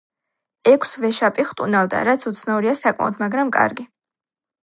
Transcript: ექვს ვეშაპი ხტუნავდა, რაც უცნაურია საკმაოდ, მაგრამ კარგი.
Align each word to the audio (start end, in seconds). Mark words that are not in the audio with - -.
ექვს 0.69 0.93
ვეშაპი 1.01 1.45
ხტუნავდა, 1.49 2.01
რაც 2.09 2.25
უცნაურია 2.31 2.75
საკმაოდ, 2.81 3.21
მაგრამ 3.25 3.55
კარგი. 3.59 3.87